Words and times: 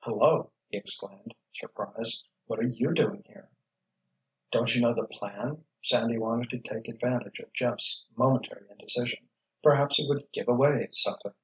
"Hello!" 0.00 0.50
he 0.70 0.78
exclaimed, 0.78 1.34
surprised. 1.52 2.26
"What 2.46 2.58
are 2.58 2.66
you 2.66 2.94
doing 2.94 3.22
here?" 3.26 3.50
"Don't 4.50 4.74
you 4.74 4.80
know 4.80 4.94
the 4.94 5.06
plan?" 5.06 5.66
Sandy 5.82 6.16
wanted 6.16 6.48
to 6.48 6.58
take 6.60 6.88
advantage 6.88 7.38
of 7.38 7.52
Jeff's 7.52 8.06
momentary 8.16 8.66
indecision: 8.70 9.28
perhaps 9.62 9.96
he 9.96 10.08
would 10.08 10.32
"give 10.32 10.48
away" 10.48 10.88
something. 10.90 11.34